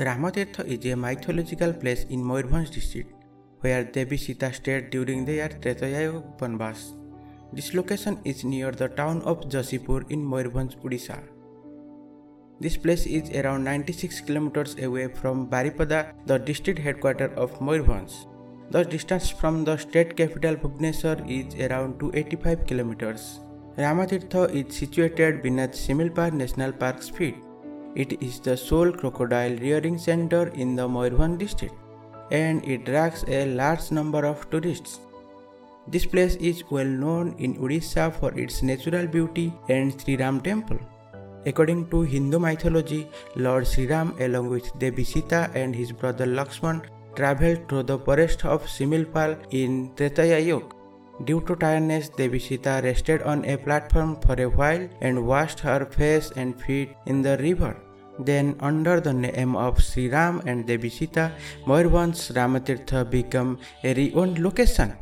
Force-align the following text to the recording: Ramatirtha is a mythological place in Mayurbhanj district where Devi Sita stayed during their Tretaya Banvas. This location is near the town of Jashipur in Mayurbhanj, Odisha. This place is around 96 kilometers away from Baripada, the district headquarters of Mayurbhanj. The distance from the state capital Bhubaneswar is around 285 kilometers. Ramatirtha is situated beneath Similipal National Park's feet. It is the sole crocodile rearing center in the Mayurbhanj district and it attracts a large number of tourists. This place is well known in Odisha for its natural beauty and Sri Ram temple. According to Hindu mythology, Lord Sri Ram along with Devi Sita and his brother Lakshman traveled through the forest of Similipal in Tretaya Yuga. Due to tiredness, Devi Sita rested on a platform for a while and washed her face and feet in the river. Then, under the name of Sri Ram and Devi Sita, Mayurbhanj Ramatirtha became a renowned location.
Ramatirtha 0.00 0.64
is 0.64 0.86
a 0.90 0.96
mythological 0.96 1.74
place 1.74 2.04
in 2.04 2.24
Mayurbhanj 2.24 2.70
district 2.70 3.12
where 3.60 3.84
Devi 3.84 4.16
Sita 4.16 4.50
stayed 4.50 4.88
during 4.88 5.26
their 5.26 5.50
Tretaya 5.50 6.22
Banvas. 6.38 6.94
This 7.52 7.74
location 7.74 8.18
is 8.24 8.42
near 8.42 8.70
the 8.70 8.88
town 8.88 9.20
of 9.22 9.42
Jashipur 9.50 10.10
in 10.10 10.24
Mayurbhanj, 10.24 10.78
Odisha. 10.82 11.18
This 12.60 12.78
place 12.78 13.04
is 13.04 13.28
around 13.36 13.64
96 13.64 14.22
kilometers 14.22 14.74
away 14.78 15.08
from 15.08 15.46
Baripada, 15.50 16.14
the 16.24 16.38
district 16.38 16.78
headquarters 16.78 17.36
of 17.36 17.58
Mayurbhanj. 17.58 18.10
The 18.70 18.84
distance 18.84 19.28
from 19.28 19.64
the 19.64 19.76
state 19.76 20.16
capital 20.16 20.56
Bhubaneswar 20.56 21.28
is 21.28 21.54
around 21.66 22.00
285 22.00 22.66
kilometers. 22.66 23.40
Ramatirtha 23.76 24.48
is 24.54 24.74
situated 24.74 25.42
beneath 25.42 25.72
Similipal 25.72 26.32
National 26.32 26.72
Park's 26.72 27.10
feet. 27.10 27.36
It 27.94 28.22
is 28.22 28.38
the 28.40 28.56
sole 28.56 28.92
crocodile 28.92 29.56
rearing 29.56 29.98
center 29.98 30.48
in 30.48 30.76
the 30.76 30.86
Mayurbhanj 30.88 31.38
district 31.38 31.74
and 32.30 32.64
it 32.64 32.82
attracts 32.82 33.24
a 33.26 33.46
large 33.54 33.90
number 33.90 34.24
of 34.24 34.48
tourists. 34.50 35.00
This 35.88 36.06
place 36.06 36.36
is 36.36 36.62
well 36.70 36.86
known 36.86 37.34
in 37.38 37.56
Odisha 37.56 38.12
for 38.14 38.32
its 38.38 38.62
natural 38.62 39.06
beauty 39.06 39.52
and 39.68 40.00
Sri 40.00 40.16
Ram 40.16 40.40
temple. 40.40 40.78
According 41.46 41.88
to 41.90 42.02
Hindu 42.02 42.38
mythology, 42.38 43.08
Lord 43.34 43.66
Sri 43.66 43.86
Ram 43.86 44.14
along 44.20 44.50
with 44.50 44.78
Devi 44.78 45.02
Sita 45.02 45.50
and 45.54 45.74
his 45.74 45.90
brother 45.90 46.26
Lakshman 46.26 46.84
traveled 47.16 47.68
through 47.68 47.84
the 47.84 47.98
forest 47.98 48.44
of 48.44 48.66
Similipal 48.66 49.36
in 49.50 49.90
Tretaya 49.96 50.44
Yuga. 50.44 50.76
Due 51.24 51.40
to 51.42 51.56
tiredness, 51.56 52.08
Devi 52.08 52.38
Sita 52.38 52.80
rested 52.82 53.22
on 53.22 53.44
a 53.44 53.58
platform 53.58 54.18
for 54.20 54.40
a 54.40 54.48
while 54.48 54.88
and 55.00 55.26
washed 55.26 55.60
her 55.60 55.84
face 55.84 56.30
and 56.36 56.60
feet 56.62 56.94
in 57.06 57.20
the 57.20 57.36
river. 57.38 57.76
Then, 58.24 58.56
under 58.60 59.00
the 59.00 59.12
name 59.12 59.56
of 59.56 59.82
Sri 59.82 60.08
Ram 60.08 60.42
and 60.46 60.66
Devi 60.66 60.90
Sita, 60.90 61.32
Mayurbhanj 61.66 62.32
Ramatirtha 62.36 63.08
became 63.08 63.58
a 63.82 63.94
renowned 63.94 64.38
location. 64.38 64.92